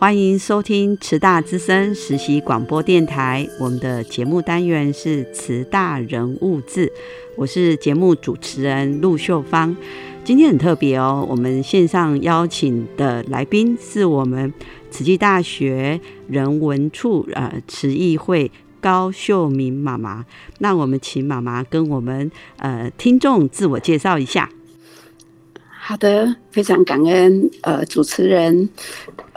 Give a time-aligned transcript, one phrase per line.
[0.00, 6.92] 欢迎收听慈大之声实习广播电台，我们的节目单元是慈大人物志，
[7.36, 9.76] 我是节目主持人陆秀芳。
[10.22, 14.54] 今天很特别哦，我们线上邀请的来宾是我们
[14.88, 20.24] 慈济大学人文处呃慈艺会高秀敏妈妈。
[20.58, 24.48] 那我们请妈妈跟我们呃听众自我介绍一下。
[25.80, 28.68] 好的，非常感恩呃主持人。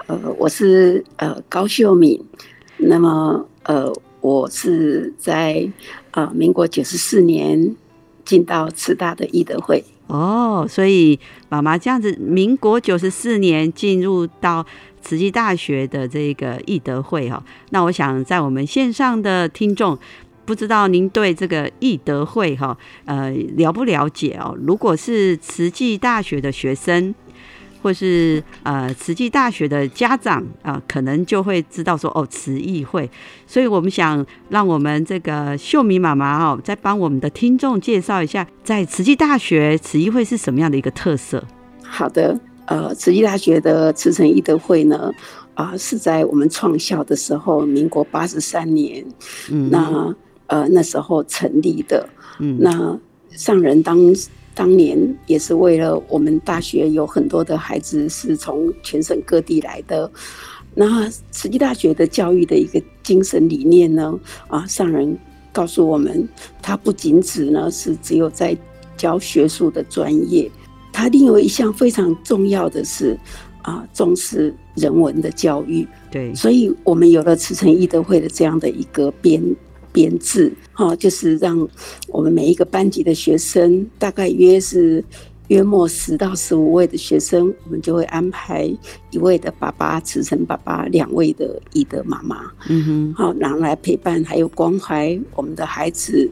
[0.08, 2.20] 呃，我是呃高秀敏，
[2.78, 5.70] 那么呃，我是在
[6.12, 7.76] 呃民国九十四年
[8.26, 14.66] 进到慈大的义德会哦，所以妈妈这样子，民国九十四年进入到
[15.02, 19.98] 慈济大学的这个义德会哈，那我想在我们线上的听众，
[20.46, 24.58] 不知道您对这个义德会哈呃了不了解哦？
[24.62, 27.14] 如果是慈济大学的学生。
[27.82, 33.10] 或是呃，慈济大学的家长啊，可能就会知道说哦，慈义会，
[33.48, 41.44] 所以我们想让我们这个秀敏妈妈哦，再帮我们的听众介绍一下，在慈济大学慈义会是什么样的一个特色。
[41.82, 45.12] 好的，呃，慈济大学的慈诚义德会呢，
[45.56, 49.04] 啊，是在我们创校的时候，民国八十三年，
[49.50, 50.16] 嗯，那
[50.48, 52.08] 呃那时候成立的，
[52.40, 53.00] 嗯，那
[53.32, 53.98] 上人当。
[54.54, 60.12] 当年也是为了我们大学有很多的孩子是从全省各地来的，
[60.76, 65.18] 那慈济大学的教育的一个精神理念呢，啊，上人
[65.52, 66.28] 告诉我们，
[66.62, 68.56] 他不仅止呢是只有在
[68.98, 70.50] 教学术的专业，
[70.92, 73.18] 他另有一项非常重要的是
[73.62, 75.88] 啊，重视人文的教育。
[76.12, 79.42] 对，所以我们有了慈诚义德会的这样的一个编。
[79.92, 81.68] 编制，哈，就是让
[82.08, 85.04] 我们每一个班级的学生，大概约是
[85.48, 88.72] 约莫十到十五位的学生，我们就会安排
[89.10, 96.30] 一位的爸爸，慈诚爸爸，两位的义德妈妈，嗯哼，好，然后来陪伴，还有关怀我们的孩子，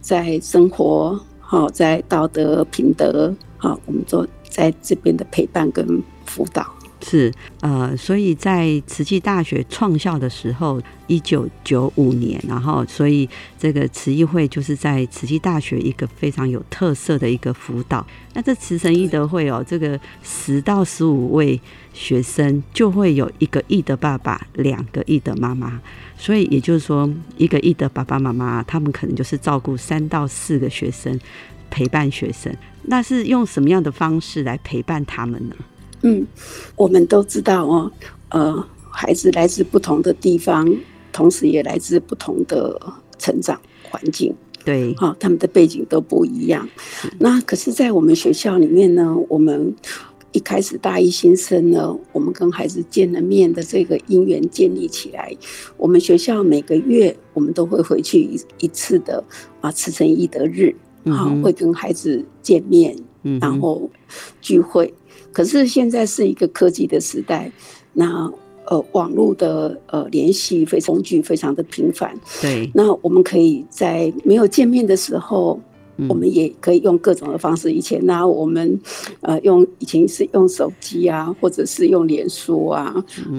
[0.00, 6.66] 在生活，好，在道德品德，好，我们做在这边的陪伴跟辅导。
[7.02, 13.28] 是，呃，所以在慈济大学创校的时候，一九九五年，然后，所以
[13.58, 18.06] 这个慈义会就是在慈济大学一个非常有特色的一个辅导。
[18.34, 21.60] 那这慈诚义德会哦，这个十到十五位
[21.92, 25.80] 学生就会有一个义的爸爸，两个义的妈妈，
[26.18, 31.18] 所以也就是说，一个义的爸爸妈妈，他们可能就是照顾三到四个学生，
[31.70, 32.54] 陪伴学生。
[32.82, 35.56] 那是用什么样的方式来陪伴他们呢？
[36.02, 36.26] 嗯，
[36.76, 37.92] 我们都知道哦，
[38.30, 40.74] 呃，孩子来自不同的地方，
[41.12, 42.80] 同时也来自不同的
[43.18, 44.34] 成长环境，
[44.64, 46.68] 对，哈，他们的背景都不一样。
[47.18, 49.74] 那可是，在我们学校里面呢，我们
[50.32, 55.36] 一开始大一新生呢，我们跟孩子见了面的这个因缘建立起来，
[55.76, 59.22] 我们学校每个月我们都会回去一一次的
[59.60, 60.74] 啊，慈诚义德日，
[61.04, 62.96] 啊，会跟孩子见面，
[63.40, 63.90] 然后
[64.40, 64.94] 聚会。
[65.32, 67.50] 可是现在是一个科技的时代，
[67.92, 68.30] 那
[68.66, 72.70] 呃网络的呃联系非常工具非常的频繁，对。
[72.74, 75.60] 那我们可以在没有见面的时候，
[76.08, 77.70] 我们也可以用各种的方式。
[77.72, 78.80] 以前呢，我们
[79.20, 82.94] 呃用以前是用手机啊，或者是用脸书啊，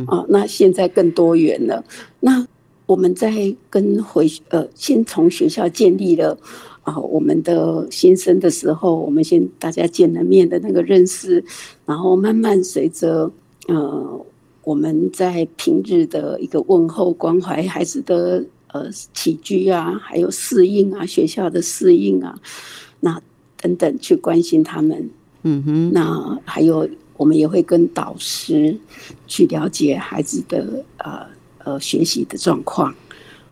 [0.07, 1.83] 啊，那现在更多元了。
[2.19, 2.45] 那
[2.85, 6.37] 我们在跟回呃先从学校建立了。
[6.83, 11.43] 啊，我们的新生的时候，我们先大家见了面的那个认识，
[11.85, 13.31] 然后慢慢随着
[13.67, 14.25] 呃
[14.63, 22.39] 我们在平日的一个问候关怀孩子的呃起居啊，还有适应啊，学校的适应啊，
[22.99, 23.21] 那
[23.59, 25.09] 等等去关心他们。
[25.43, 26.87] 嗯哼，那还有
[27.17, 28.75] 我们也会跟导师
[29.27, 31.25] 去了解孩子的呃
[31.63, 32.93] 呃学习的状况。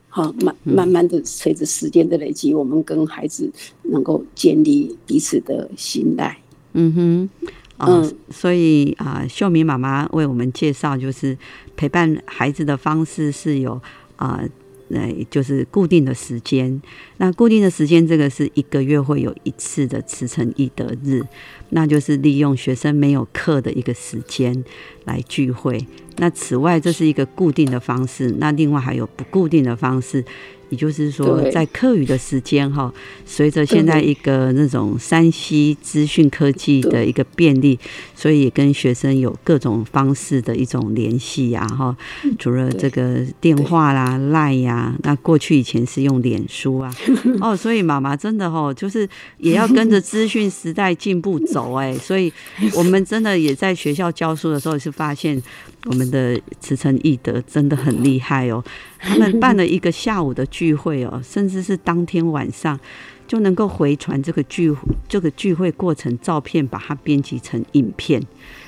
[0.09, 3.49] 好，慢慢慢的随着时间的累积，我们跟孩子
[3.83, 6.37] 能够建立彼此的信赖。
[6.73, 7.29] 嗯哼，
[7.77, 11.37] 嗯，所以啊，秀明妈妈为我们介绍，就是
[11.77, 13.73] 陪伴孩子的方式是有
[14.15, 14.39] 啊。
[14.41, 14.49] 呃，
[14.89, 16.81] 那就是固定的时间。
[17.17, 21.23] 那固定的时间，这个是一个月会有一次的慈诚义德日，
[21.69, 24.63] 那就是利用学生没有课的一个时间
[25.05, 25.85] 来聚会。
[26.17, 28.35] 那此外，这是一个固定的方式。
[28.39, 30.23] 那另外还有不固定的方式。
[30.69, 32.93] 也就是说，在课余的时间哈，
[33.25, 37.77] 随着现在一个那种山西资讯科技的一个便利，
[38.15, 41.95] 所以也跟学生有各种方式的一种联系呀哈。
[42.37, 46.93] 除了这个电话啦、赖呀，那过去以前是用脸书啊。
[47.41, 49.07] 哦，所以妈妈真的哈，就是
[49.37, 51.93] 也要跟着资讯时代进步走哎。
[51.97, 52.31] 所以
[52.75, 55.41] 我们真的也在学校教书的时候是发现，
[55.85, 58.63] 我们的慈诚义德真的很厉害哦。
[58.99, 62.79] 他们办了一个下午的聚会哦，甚至是当天晚上
[63.27, 64.75] 就能够回传这个聚
[65.07, 68.21] 这个聚会过程照片，把它编辑成影片，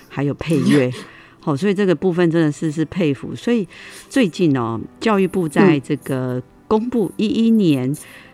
[0.08, 0.92] 还有配乐。
[1.40, 3.36] 好， 所以这个部分真的是是佩服。
[3.36, 3.68] 所以
[4.10, 7.94] 最近哦，教育部在这个公布一一年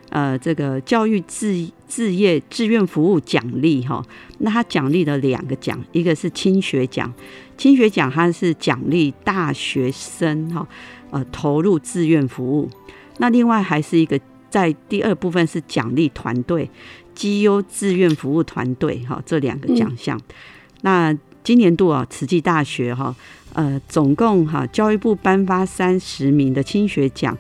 [0.10, 4.04] 呃这个教育志志业志愿服务奖励哈，
[4.40, 7.14] 那他奖励了两个奖，一个是青学奖，
[7.58, 10.68] 青学奖它是奖励大学生哈。
[11.10, 12.70] 呃，投入志愿服务，
[13.20, 14.20] 那另外还是一个
[14.50, 16.70] 在第二部分是奖励团队
[17.16, 20.20] 绩优志愿服务团队哈，这两个奖项。
[20.82, 23.16] 那今年度啊，慈济大学哈，
[23.54, 27.38] 呃，总共哈，教育部颁发三十名的青学奖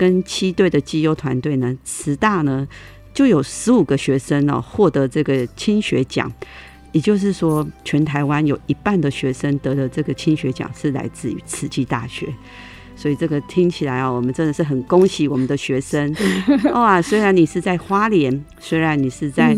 [0.00, 2.66] 跟七队的绩优团队呢，慈大呢
[3.12, 6.32] 就有十五个学生呢获得这个青学奖，
[6.92, 12.26] 也就是说，全台湾有一半的学生得的这个青学奖是来自于慈济大学。
[12.96, 16.14] 所以这个听起来啊，我们真的是很恭喜我们的学生
[16.72, 17.02] 哇！
[17.02, 19.54] 虽然你是在花莲，虽然你是在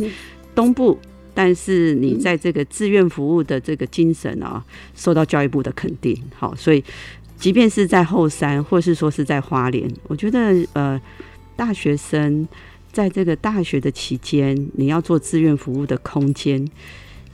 [0.56, 0.98] 东部，
[1.34, 4.64] 但是你在这个志愿服务的这个精神啊，
[4.94, 6.20] 受到教育部的肯定。
[6.34, 6.82] 好，所以
[7.42, 11.00] 即便是在后山，或是说是在花莲，我觉得呃，
[11.56, 12.46] 大学生
[12.92, 16.64] 在这个大学的期间，你要做志愿服务的空间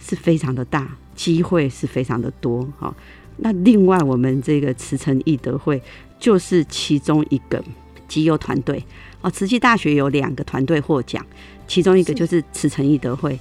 [0.01, 2.67] 是非常的大，机会是非常的多。
[2.79, 2.97] 哈。
[3.37, 5.83] 那另外，我们这个慈诚义德会
[6.19, 7.63] 就是其中一个
[8.09, 8.83] 集邮团队
[9.21, 9.31] 哦。
[9.31, 11.23] 慈济大学有两个团队获奖，
[11.67, 13.39] 其中一个就是慈诚义德会。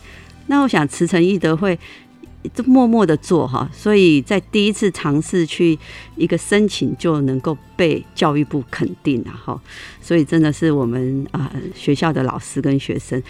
[0.47, 1.81] 那我想，慈诚义德会就
[2.65, 5.77] 默默的做哈，所以在第一次尝试去
[6.15, 9.59] 一个申请就能够被教育部肯定了哈。
[10.01, 13.21] 所以真的是我们啊学校的老师跟学生。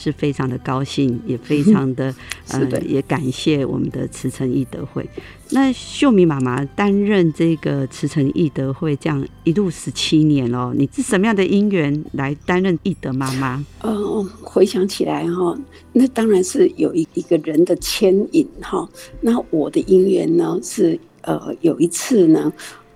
[0.00, 2.14] 是非常的高兴，也非常的
[2.48, 5.06] 呃，也感谢我们的慈诚义德会。
[5.50, 13.62] 那秀敏妈妈担任这个慈诚义德会这样一路十七年哦，你是什么样的因缘来担任义德妈妈？
[13.82, 15.58] 呃，回想起来哈，
[15.92, 18.88] 那当然是有一一个人的牵引哈。
[19.20, 22.50] 那我的因缘呢是呃有一次呢。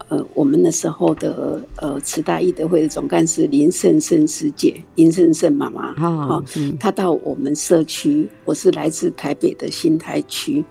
[0.08, 6.44] 呃，我们那时候的呃慈大义德会的总干事林胜胜师姐，林胜胜妈妈，哈，
[6.78, 10.64] 她到我们社区，我是来自台北的新泰区，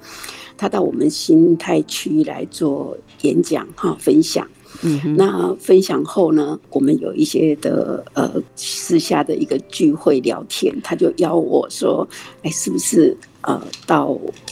[0.56, 4.48] 她到我们新泰区来做演讲哈，分享。
[4.82, 12.08] 嗯，那分享后呢，我们有一些的呃私下的一个聚会聊天，他就邀我说，
[12.42, 14.08] 哎，是不是呃到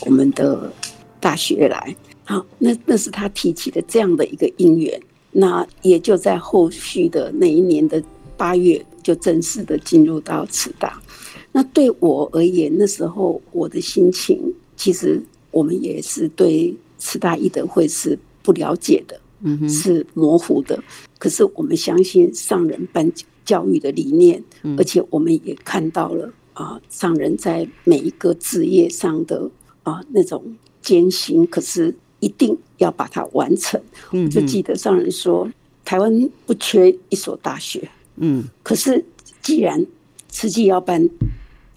[0.05, 0.71] 我们的
[1.19, 1.95] 大学来？
[2.31, 4.97] 好，那那是他提起的这样的一个因缘，
[5.33, 8.01] 那也就在后续的那一年的
[8.37, 10.97] 八月，就正式的进入到慈大。
[11.51, 14.41] 那对我而言，那时候我的心情，
[14.77, 15.21] 其实
[15.51, 20.81] 我们也是对慈大义德会是不了解的，嗯是模糊的。
[21.19, 23.11] 可是我们相信上人办
[23.43, 24.41] 教育的理念，
[24.77, 29.51] 而且我们也看到了啊，上人在每一个职业上的
[29.83, 31.93] 啊那种艰辛，可是。
[32.21, 33.79] 一定要把它完成。
[34.13, 35.51] 嗯，就记得上人说，
[35.83, 37.89] 台湾不缺一所大学。
[38.15, 39.03] 嗯，可是
[39.41, 39.85] 既然
[40.29, 41.09] 慈济要办，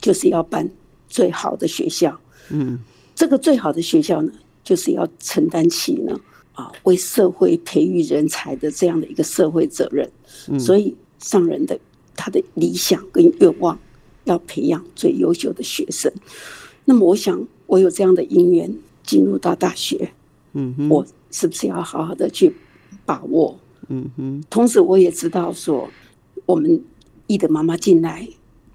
[0.01, 0.71] 就是要办
[1.09, 2.17] 最好的学校。
[2.51, 2.79] 嗯，
[3.15, 4.31] 这个最好的学校呢，
[4.63, 6.15] 就是要承担起呢
[6.53, 10.09] 啊，为社会培育人才的这样的一个社会责任。
[10.49, 11.79] 嗯，所以上人的
[12.15, 13.79] 他的理想跟愿望，
[14.25, 16.13] 要培养最优秀的学生。
[16.85, 20.13] 那么，我想我有这样的因缘进入到大学。
[20.55, 22.55] 嗯，我是不是要好好的去
[23.05, 23.59] 把握？
[23.89, 24.43] 嗯哼。
[24.49, 25.89] 同时，我也知道说，
[26.47, 26.83] 我们
[27.27, 28.27] 一的妈妈进来，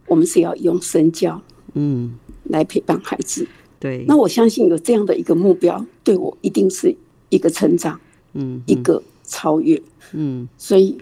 [0.08, 1.42] 我们是要用身教，
[1.74, 3.48] 嗯，来陪伴孩子。
[3.80, 6.96] 对，那我相信有这样的一个目标，对我一定是
[7.30, 8.00] 一个成长，
[8.34, 9.82] 嗯，一个超越，
[10.12, 10.98] 嗯，所以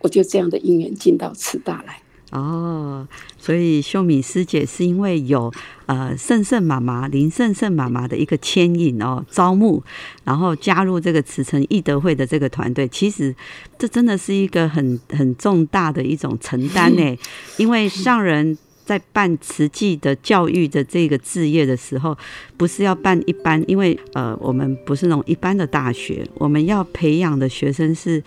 [0.00, 2.02] 我就这样的因缘进到慈大来。
[2.32, 3.06] 哦，
[3.38, 5.52] 所以秀敏师姐是因为有
[5.86, 9.80] 呃圣圣妈妈林圣圣妈妈的一个牵引哦，招募，
[10.24, 12.88] 然后加入这个慈诚义德会的这个团队。
[12.88, 13.32] 其实
[13.78, 17.16] 这真的是一个很很重大的一种承担呢，
[17.58, 22.18] 因为上人在办慈济的教育的这个置业的时候，
[22.56, 28.20] 不是要办一般，因为呃我们不是那种一般的大学，我们要培养的学生是。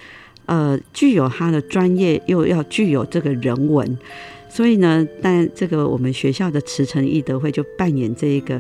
[0.50, 3.98] 呃，具有他的专业，又要具有这个人文，
[4.50, 8.60] 所以呢，但这个我们学校的慈诚义德会就扮演这一个，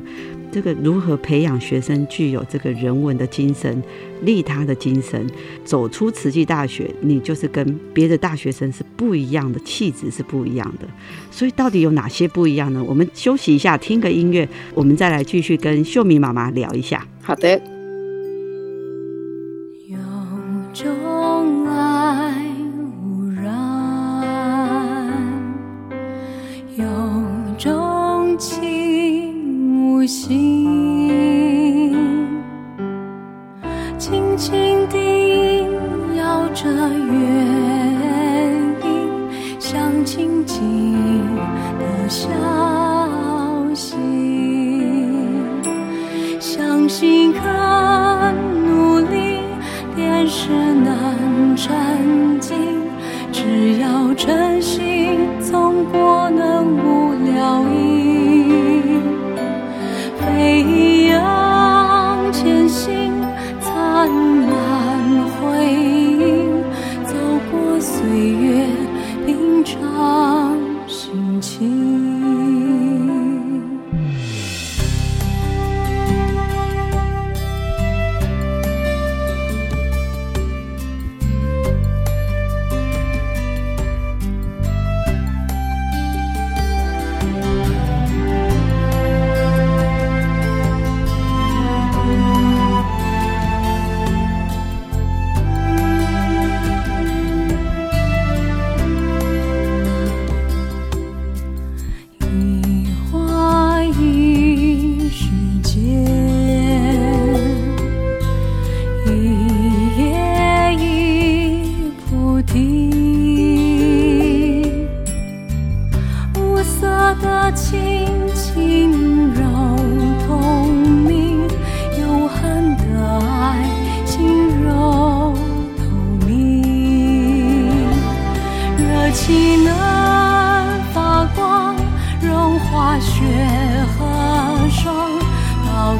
[0.51, 3.81] 这个如何培养学生具有这个人文的精神、
[4.21, 5.27] 利他的精神，
[5.65, 10.87] 走出慈济大学，你就是跟别的大学生是不一样的，气质是不一样的。
[11.31, 12.83] 所以到底有哪些不一样呢？
[12.87, 17.03] 我们休息一下，听个音乐，我们再来继续跟秀敏妈妈聊一下。
[17.23, 17.78] 好的。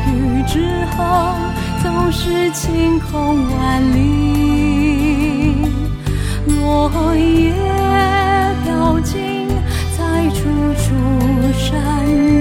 [0.08, 1.34] 雨之后
[1.82, 5.56] 总是晴空万里，
[6.48, 7.54] 落叶
[8.64, 9.48] 飘进
[9.98, 10.40] 在处
[10.76, 10.84] 处
[11.54, 11.74] 山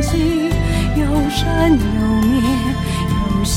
[0.03, 0.51] 景，
[0.97, 1.01] 有
[1.31, 1.77] 山有
[2.27, 2.43] 灭，
[3.11, 3.57] 有心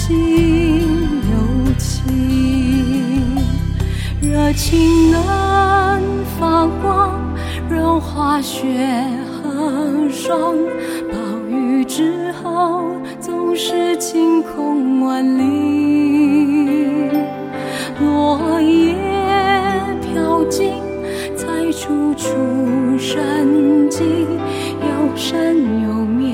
[1.31, 1.34] 有
[1.77, 2.00] 情，
[4.22, 5.17] 热情能
[6.39, 7.20] 发光，
[7.70, 8.67] 融化雪
[9.31, 10.55] 和霜，
[11.10, 11.15] 暴
[11.50, 12.30] 雨之后。
[13.55, 15.43] 是晴空万里，
[18.00, 18.96] 落叶
[20.01, 20.72] 飘尽，
[21.36, 22.29] 才处处
[22.98, 24.03] 生机，
[24.79, 26.34] 有生有灭。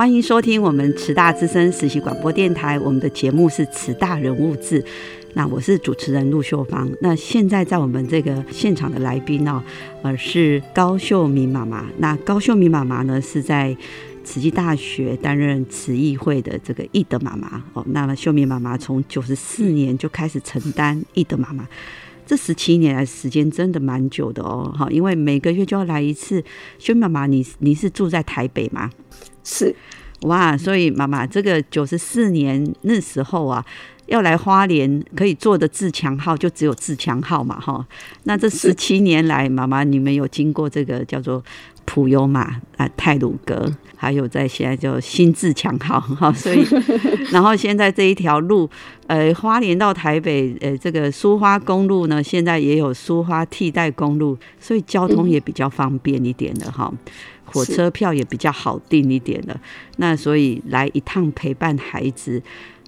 [0.00, 4.82] 欢迎收听我们慈大之声实习广播电台，我们的节目是慈大人物志。
[5.34, 6.90] 那我是主持人陆秀芳。
[7.02, 9.62] 那现在在我们这个现场的来宾呢，
[10.00, 11.84] 呃，是高秀敏妈妈。
[11.98, 13.76] 那高秀敏妈妈呢，是在
[14.24, 17.62] 慈济大学担任慈义会的这个义德妈妈。
[17.74, 21.68] 哦，那么秀敏妈妈从九十四年就开始承担义德妈妈，
[22.24, 24.74] 这十七年来时间真的蛮久的哦。
[24.74, 26.42] 哈，因为每个月就要来一次。
[26.78, 28.90] 秀敏妈妈，你你是住在台北吗？
[29.50, 29.74] 是。
[30.22, 33.64] 哇，所以妈妈这个九十四年那时候啊，
[34.04, 37.82] 要来花莲可以坐的自强号就只有自强号嘛，哈。
[38.24, 41.42] 那这十七年来，妈妈你们有经过这个叫做
[41.86, 46.30] 普悠玛啊、泰鲁格，还有在现在叫新自强号，哈。
[46.34, 46.66] 所以，
[47.32, 48.68] 然后现在这一条路，
[49.06, 56.92] 呃，花莲到台北，呃，这个苏花公路呢，现在也有苏花替代公路，所以交通也比较方便一点的哈。
[57.52, 59.60] 火车票也比较好订一点了，
[59.96, 62.42] 那所以来一趟陪伴孩子，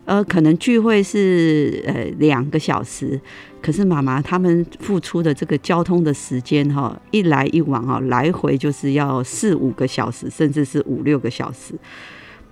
[0.04, 3.20] 呃，可能聚会是呃两个小时，
[3.60, 11.74] 可是妈妈他们付出的这个交通的时间哈，一来一往哈，来回就是要四五个小时，甚至是五六个小时。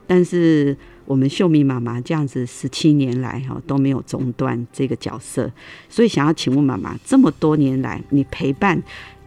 [0.06, 5.50] 但是我们秀敏妈妈这样子十七年来哈都没有中断这个角色，
[5.88, 8.82] 所以想要请问妈妈，这么多年来你陪伴。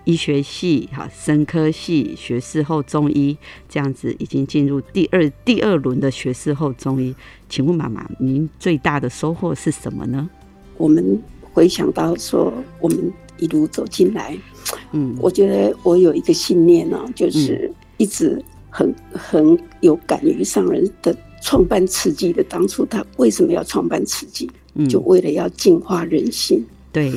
[0.06, 3.38] 医学系、哈，生科系学士后中医
[3.70, 7.16] 这样子，已经进入第二第二轮的学士后中医。
[7.48, 10.30] 请问妈妈，您最大的收获是什么呢？
[10.78, 14.38] 我们回想到说，我们一路走进来，
[14.92, 24.50] 嗯，我觉得我有一个信念呢，就是一直很很有敢于上人的创办慈济的当初他为什么要创办慈济？
[24.74, 26.66] 嗯，就为了要净化人心。
[26.92, 27.14] 对，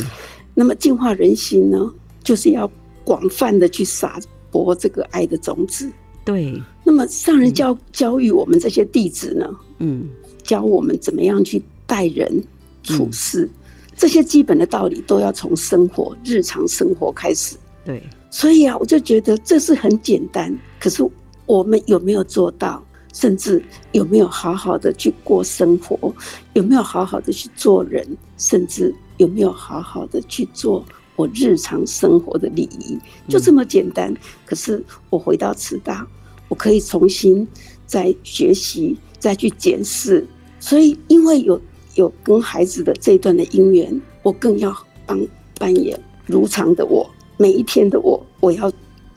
[0.54, 1.92] 那么净化人心呢？
[2.26, 2.68] 就是要
[3.04, 4.18] 广泛的去撒
[4.50, 5.88] 播这个爱的种子。
[6.24, 10.08] 对，那么上人教教育我们这些弟子呢，嗯，
[10.42, 12.42] 教我们怎么样去待人
[12.82, 13.48] 处事，
[13.96, 17.56] 这些基本的道理都要从生活、日常生活开始。
[17.84, 21.08] 对，所以啊，我就觉得这是很简单，可是
[21.46, 22.84] 我们有没有做到？
[23.14, 26.12] 甚至有没有好好的去过生活？
[26.54, 28.04] 有没有好好的去做人？
[28.36, 30.84] 甚至有没有好好的去做？
[31.16, 36.06] 我日常生活的礼仪就这么简单，可是我回到慈大，
[36.48, 37.46] 我可以重新
[37.86, 40.26] 再学习，再去检视。
[40.60, 41.60] 所以，因为有
[41.94, 44.76] 有跟孩子的这段的姻缘，我更要
[45.06, 45.18] 帮
[45.58, 48.70] 扮演如常的我，每一天的我，我要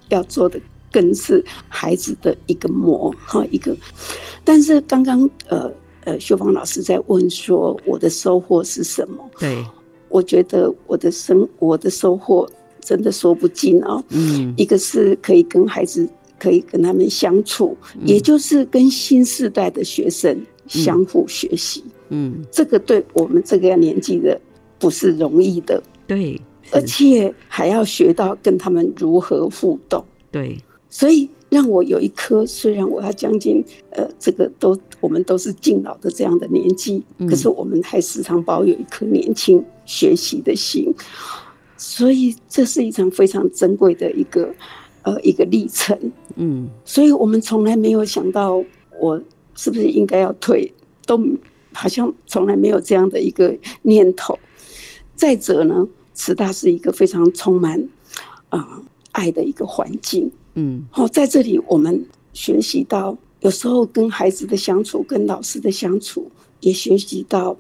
[0.10, 0.60] 要做的
[0.92, 3.76] 更是孩子的一个模哈一个。
[4.44, 5.72] 但是刚刚呃
[6.06, 9.30] 呃，秀芳老师在问说，我的收获是什么？
[9.40, 9.66] 对。
[10.10, 12.50] 我觉得我的生我的收获
[12.82, 14.04] 真的说不尽哦！
[14.10, 20.36] 嗯，一个是可以跟孩子可以跟他们相处，也就是跟新时代的学生
[20.68, 21.84] 相互学习。
[22.10, 24.40] 嗯，这个对我们这个年纪的
[24.80, 25.82] 不是容易的。
[26.08, 26.42] 对，
[26.72, 30.04] 而且还要学到跟他们如何互动。
[30.32, 30.58] 对，
[30.90, 39.64] 所以让我有一颗，虽然我要将近呃，这个都我们都是敬老的这样的年纪，可是我们还时常保有一颗年轻。
[39.92, 40.94] 学习的心，
[41.76, 44.54] 所以这是一场非常珍贵的一个
[45.02, 45.98] 呃一个历程，
[46.36, 48.64] 嗯，所以我们从来没有想到
[49.00, 49.20] 我
[49.56, 50.72] 是不是应该要退，
[51.08, 51.20] 都
[51.74, 54.38] 好像从来没有这样的一个念头。
[55.16, 57.90] 再者呢，慈大是一个非常充满
[58.50, 58.84] 啊
[59.14, 67.56] 爱的一个环境，嗯，好，在这里我们学习到，有时候跟孩子的相处，跟老师的相处，也学习到。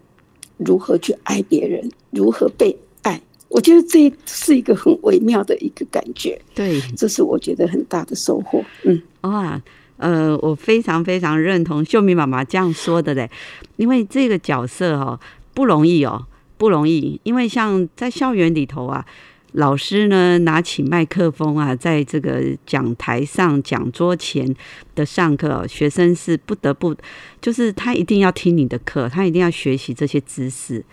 [0.57, 1.89] 如何去爱别人？
[2.09, 3.21] 如何被爱？
[3.47, 6.37] 我觉得这是一个很微妙的一个感觉。
[6.53, 8.61] 对，这是我觉得很大的收获。
[8.83, 9.61] 嗯，哇，
[9.95, 13.31] 呃，我非常非常认同秀敏妈妈这样说的嘞，
[13.77, 15.17] 因为这个角色哦
[15.53, 16.25] 不容易哦，
[16.57, 19.05] 不容易，因为像在校园里头啊。
[19.53, 24.55] 老师呢，拿起麦克风啊，在这个讲台上、讲桌前
[24.95, 26.95] 的上课，学生是不得不，
[27.41, 30.83] 就是他一定要听你的课，他一定要学习这些知识。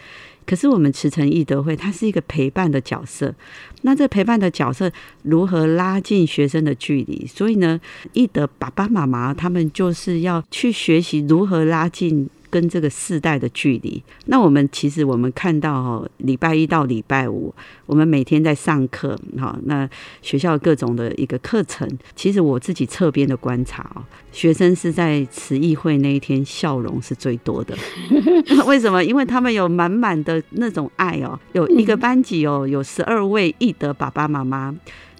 [0.47, 3.35] 可是我们慈诚义德会，它是一个陪伴的角色。
[3.83, 4.89] 那这陪伴的角色
[5.25, 7.27] 如何拉近学生的距离？
[7.27, 7.81] 所以呢，
[8.13, 12.31] 义德爸爸妈妈他们就是要去学习如何拉近。
[12.51, 17.55] 跟这个世代的距离，那我们其实我们看到哈，礼拜一到礼拜五，
[17.87, 19.89] 我们每天在上课哈，那
[20.23, 27.77] 学校各种的一个课程，其实我自己侧边的观察哦，学生是在慈议会那一天笑容是最多的，
[28.67, 29.05] 为什么？
[29.05, 34.75] 因为他们有满满的那种爱哦，有一个班级哦，有十二位义德爸爸妈妈。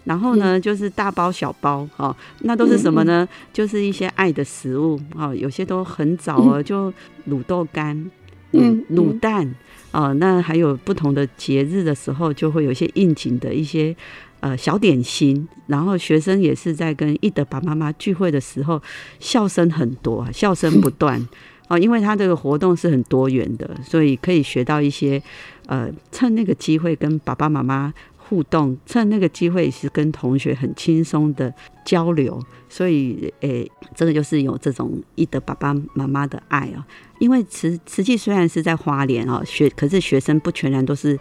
[0.07, 3.29] 然后呢，就是大包小包，哈，那都是什么呢？
[3.53, 6.93] 就是一些爱的食物，哈，有些都很早了，就
[7.29, 8.11] 卤豆干，
[8.53, 9.55] 嗯，卤蛋，
[9.91, 13.95] 哦，那还有不同的节日的时候，就会有一些应景的一些
[14.41, 18.81] 呃小点心，然后学生也是在跟一德爸爸妈妈聚会的时候，
[19.19, 21.21] 笑声很多，笑声不断。
[21.69, 25.21] 哦，因为他这个活动是很多元的，所以可以学到一些，
[25.67, 27.93] 呃，趁那个机会跟爸爸妈妈
[28.29, 31.53] 互动，趁那个机会是跟同学很轻松的
[31.85, 36.87] 交流，所以，诶，这个就是有这种一德爸爸妈妈的爱啊。
[37.19, 41.19] 因为实实际虽然是在花莲哦，学可是学生不全然都是。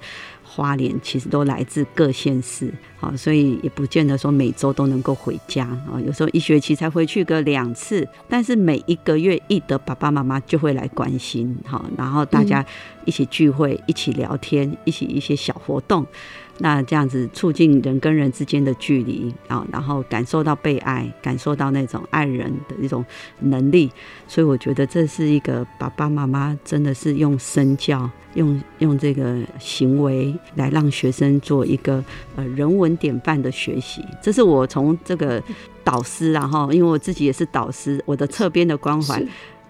[0.47, 5.99] 花莲其实都来自各县市，好，所以也不见得说每周都能够回家啊。
[6.05, 12.65] 有时候一学期才回去个两次，但是每一个月一德爸爸妈妈就会来关心，好，然后大家
[13.03, 16.05] 一起聚会，一起聊天，一起一些小活动。
[16.57, 23.05] 那这样子促进人跟人之间的距离啊，然后感受到被爱，感受到那种爱人的一种
[23.39, 23.91] 能力，
[24.27, 32.03] 所以我觉得这是一个爸爸妈妈真的是用身教，用用这个行为来让学生做一个
[32.37, 34.03] 呃人文典范的学习。
[34.21, 35.43] 这是我从这个
[35.83, 39.21] 导师，然后因为我自己也是导师，我的侧边的关怀。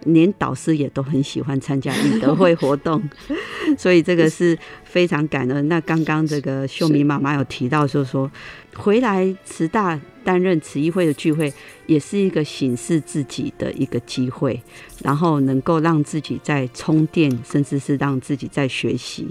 [0.06, 3.02] 连导师也都很喜欢参加义德会活动，
[3.78, 5.68] 所以这个是非常感恩。
[5.68, 8.30] 那刚刚这个秀明妈妈有提到，说说
[8.76, 11.52] 回来慈大担任慈义会的聚会，
[11.86, 14.62] 也是一个显示自己的一个机会，
[15.04, 19.28] 然后能够让自己在充电，甚至是让自己在学习。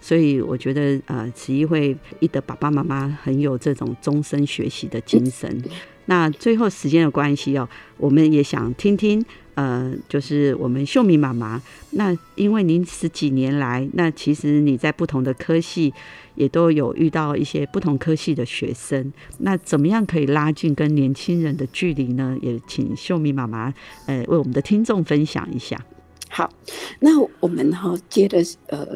[0.00, 5.62] 所以我觉得，呃，慈义会义德爸爸妈妈很有这种终身学习的精神。
[6.08, 9.24] 那最后时间的关系哦，我们也想听听。
[9.56, 15.90] 呃，就是我们秀敏妈妈，那因为您十几年来，那其实你在不同的科系
[16.34, 22.36] 也都有遇到一些不同科系的学生，那怎么样可以拉近跟年轻人的距离呢？
[22.42, 23.72] 也请秀敏妈妈
[24.04, 25.82] 呃为我们的听众分享一下。
[26.28, 26.52] 好，
[27.00, 28.86] 那我们哈接的呃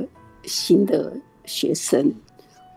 [0.45, 2.13] 新的学生，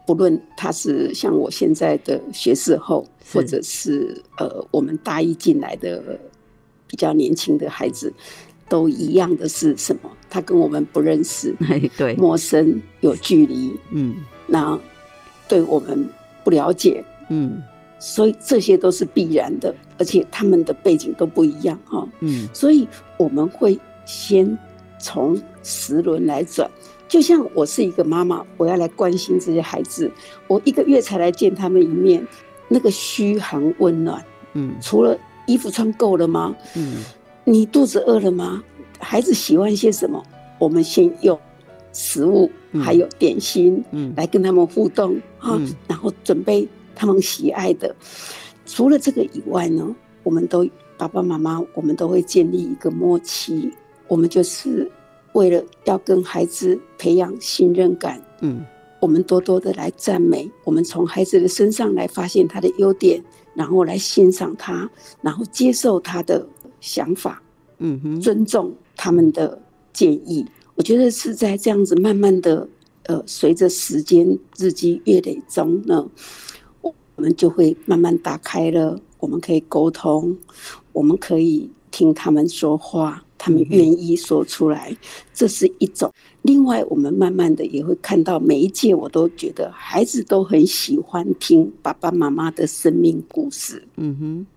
[0.08, 6.18] 不论他是像我现在的学士后，或者是呃我们大一进来的。
[6.94, 8.14] 比较年轻的孩子，
[8.70, 10.12] 都一样的是什么？
[10.30, 11.56] 他跟我们不认识，
[11.98, 14.80] 对，陌生有距离，嗯，那
[15.48, 16.08] 对我们
[16.44, 17.60] 不了解，嗯，
[17.98, 24.56] 所以这些都是必然的，而且他们的背景都不一样，哈，嗯，所以我们会先
[25.00, 26.70] 从十轮来转，
[27.08, 30.12] 就像我是一个妈妈，我要来关心这些孩子，
[30.48, 32.24] 我一个月才来见他们一面，
[32.68, 35.18] 那个嘘寒问暖，嗯，除了。
[35.46, 36.56] 衣服穿够了吗？
[36.76, 37.04] 嗯，
[37.44, 38.64] 你肚子饿了吗？
[39.00, 40.24] 孩子喜欢些什么？
[40.60, 41.38] 我们先用
[41.92, 42.50] 食物
[42.82, 47.94] 还有点心，嗯，来跟他们互动啊，然后准备他们喜爱的。
[48.66, 50.66] 除了这个以外呢，我们都
[50.98, 53.72] 爸爸妈妈，我们都会建立一个默契。
[54.08, 54.90] 我们就是
[55.34, 58.64] 为了要跟孩子培养信任感，嗯，
[59.02, 63.22] 我们多多的来赞美，我们从孩子的身上来发现他的优点。
[63.54, 64.90] 然后来欣赏他，
[65.22, 66.46] 然后接受他的
[66.80, 67.42] 想法，
[67.80, 69.62] 嗯哼，尊重他们的
[69.92, 70.46] 建议。
[70.76, 72.68] 我觉得是在这样子慢慢的，
[73.04, 76.10] 呃，随着时间日积月累中呢，
[76.82, 79.00] 我们就会慢慢打开了。
[79.20, 80.38] 我们可以沟通，
[80.92, 83.23] 我们可以听他们说话。
[83.44, 84.96] 他们愿意说出来，
[85.34, 86.10] 这是一种。
[86.44, 93.86] 另外，我们慢慢的也会看到每一届，我都觉得孩子都很喜欢听爸爸妈妈的生命故事。
[93.98, 94.48] 嗯哼，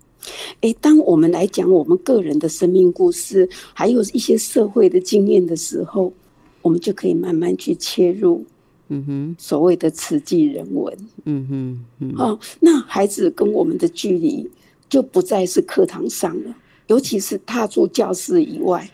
[0.61, 6.13] 哎，当我们来讲我们个人的生命故事，还有一些社会的经验的时候，
[6.61, 8.45] 我们就可以慢慢去切入。
[8.87, 10.97] 嗯哼，所谓的慈济人文。
[11.25, 14.49] 嗯哼，哦，那孩子跟我们的距离
[14.87, 16.55] 就不再是课堂上了。
[16.87, 18.89] 尤其是踏出教室以外，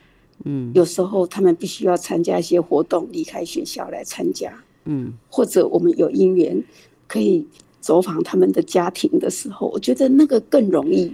[0.46, 4.52] 嗯，有时候他们必须要参加一些活动，离开学校来参加，
[4.86, 6.64] 嗯，或者我们有因缘
[7.08, 7.46] 可以
[7.80, 11.14] 走访他们的家庭的时候，我觉得那个更容易，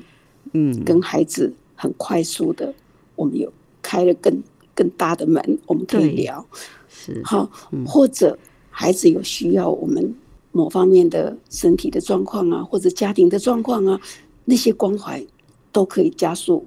[0.53, 2.73] 嗯，跟孩子很快速的，
[3.15, 4.41] 我们有开了更
[4.73, 6.45] 更大的门，我们可以聊，
[6.87, 7.21] 是。
[7.25, 7.51] 好，
[7.85, 8.37] 或者
[8.69, 10.15] 孩子有需要我们
[10.53, 13.99] 某方面的身体的状况啊，或者家庭的状况啊，
[14.45, 15.21] 那些关怀。
[15.71, 16.65] 都可以加速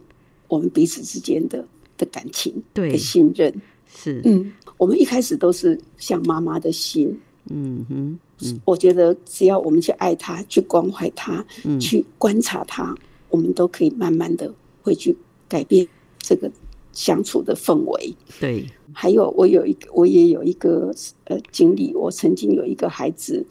[0.48, 1.64] 我们彼此之间的
[1.96, 2.96] 的感情，对。
[2.96, 3.52] 信任。
[3.94, 4.20] 是。
[4.24, 12.94] 嗯，我们一开始都是像妈妈的心，嗯哼，嗯，我觉得只要我们去爱他，去关怀他，嗯，去观察他，
[13.28, 15.14] 我们都可以慢慢的会去
[15.46, 15.86] 改变
[16.18, 16.50] 这个
[16.92, 18.14] 相处的氛围。
[18.40, 20.90] 对，还有我有一个，我也有一个
[21.24, 23.44] 呃经历，我曾经有一个孩子，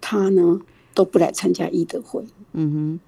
[0.00, 0.58] 他呢
[0.94, 3.00] 都不来参加义德会，嗯哼。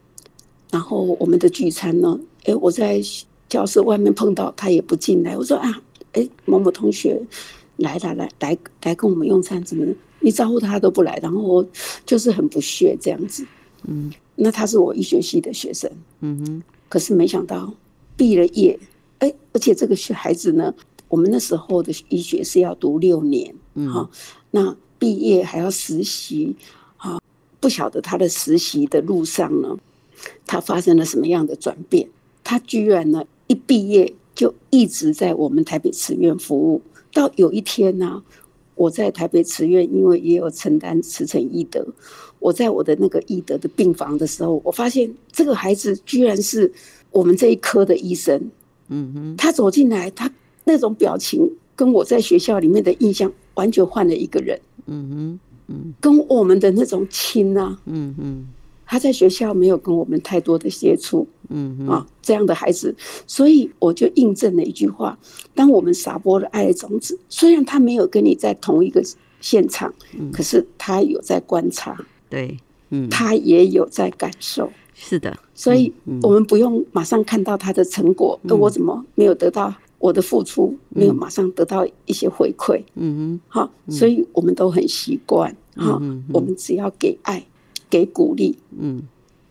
[0.75, 2.19] 然后我们的聚餐呢？
[2.47, 3.01] 哎，我在
[3.49, 5.37] 教室外面碰到他也不进来。
[5.37, 5.81] 我说啊，
[6.15, 7.23] 哎，某某同学，
[7.77, 9.87] 来来来来来跟我们用餐，怎么
[10.19, 11.65] 你招呼他都不来，然后
[12.05, 13.47] 就是很不屑这样子。
[13.85, 15.89] 嗯，那他是我医学系的学生。
[16.23, 17.73] 嗯哼，可是没想到
[18.17, 18.77] 毕了业，
[19.21, 20.75] 哎，而且这个孩子呢，
[21.07, 24.11] 我们那时候的医学是要读六年，嗯哈，
[24.51, 26.57] 那毕业还要实习，
[26.97, 27.21] 哈，
[27.61, 29.77] 不晓得他的实习的路上呢，
[30.55, 32.09] 他发生了什么样的转变？
[32.45, 36.81] 他居然呢，一毕业就一直在我们台北慈院服务。
[37.13, 38.23] 到有一天呢，
[38.77, 41.85] 我在台北慈院，因为也有承担慈诚义德，
[42.39, 46.73] 我在我的那个义德的病房的时候，我发现这个孩子居然是
[47.11, 48.41] 我们这一科的医生。
[48.91, 50.31] 嗯哼，他走进来，他
[50.63, 54.61] 那种表情跟我在学校里面的印象完全换了一个人。
[54.87, 58.47] 嗯哼，嗯，跟我们的那种亲啊，嗯哼。
[58.87, 62.95] 他在学校没有跟我们太多的接触，嗯啊，这样的孩子，
[63.27, 65.19] 所以我就印证了一句话：
[65.55, 69.03] 当我们撒播了爱的种子，虽然他没有跟你在同一个
[69.41, 69.93] 现场，
[70.33, 71.97] 可是他有在观察，
[72.29, 72.57] 对，
[72.91, 75.93] 嗯，他也有在感受，是的，所以
[76.23, 86.01] 我们不用马上看到他的成果，而我怎么没有得到我的付出，没有马上得到一些回馈，嗯哼，好，所以我们都很习惯，哈，
[86.33, 87.45] 我们只要给爱。
[87.95, 89.05] 给鼓励，嗯，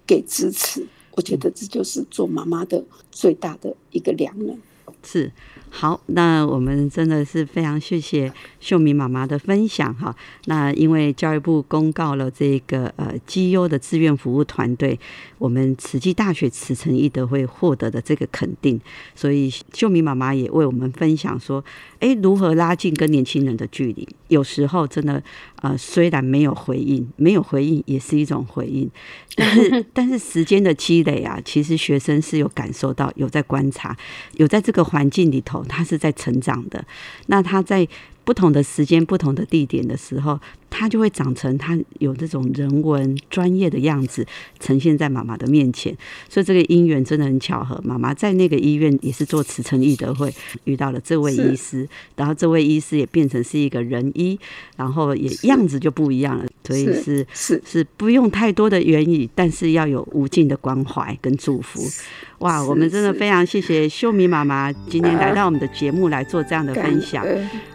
[0.05, 4.59] 给支持，我觉得这就是做妈妈的最大的一个良能。
[5.03, 5.31] 是。
[5.75, 10.15] 好，那我们真的是非常谢谢秀敏妈妈的分享哈。
[10.45, 14.99] 那因为教育部公告了这个呃绩优的志愿服务团队，
[15.39, 18.79] 我们慈济大学慈诚义德会获得的这个肯定，
[19.15, 21.63] 所以秀敏妈妈也为我们分享说，
[21.99, 24.07] 哎，如何拉近跟年轻人的距离？
[24.27, 25.23] 有时候真的
[25.61, 28.89] 呃，虽然没有回应，没有回应也是一种回应，
[29.35, 33.95] 但是 但是时间的积累啊，其实学生是有感受到，有在观察，
[34.33, 35.63] 有在这个环境里头。
[35.63, 36.83] 他是在成长的，
[37.27, 37.87] 那他在
[38.23, 40.39] 不同的时间、不同的地点的时候。
[40.75, 44.25] 它就会长成它有这种人文专业的样子
[44.59, 45.95] 呈现在妈妈的面前，
[46.27, 47.79] 所以这个姻缘真的很巧合。
[47.83, 50.33] 妈妈在那个医院也是做慈诚义德会，
[50.63, 54.39] 遇到了这位医师，然后这位医师也变成是一个人医，
[54.75, 56.45] 然后也样子就不一样了。
[56.63, 61.83] 所以是是是不用太多的言语，但是要有无尽的关怀跟祝福。
[62.39, 67.23] 哇，我们真的非常谢谢秀敏妈妈今天来到我们的节目来做这样的分享。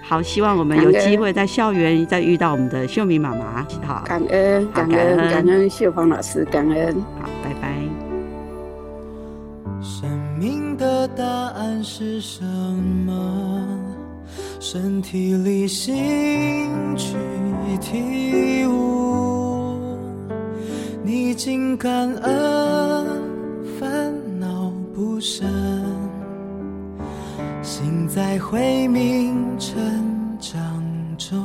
[0.02, 3.66] 好，希望我们有机会在校园再遇到我们的秀敏妈妈。
[3.84, 6.94] 好，感恩，感恩，感恩秀芳老师，感恩。
[7.20, 7.74] 好，拜拜。
[9.82, 13.66] 生命的答案是什么？
[14.60, 17.16] 身体里心去
[17.80, 19.76] 体悟，
[21.02, 23.06] 逆境感恩，
[23.80, 25.48] 烦恼不生。
[27.60, 29.76] 心在慧明成
[30.40, 30.56] 掌
[31.18, 31.36] 中，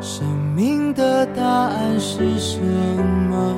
[0.00, 2.58] 生命的答案是什
[3.30, 3.54] 么？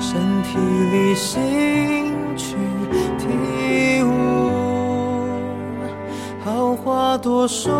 [0.00, 2.56] 身体里心去
[3.16, 4.10] 体悟，
[6.44, 7.72] 好话多说，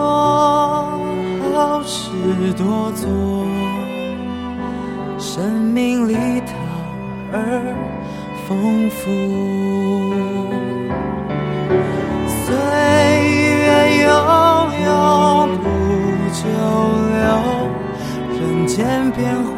[1.53, 2.09] 好事
[2.57, 3.09] 多做，
[5.19, 6.55] 生命里塔
[7.33, 7.75] 儿。
[8.49, 9.07] 丰富，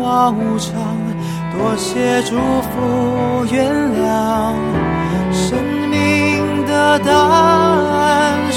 [0.03, 0.99] 话无常，
[1.53, 4.53] 多谢祝福原谅。
[5.33, 5.57] 生
[5.89, 8.52] 命的答案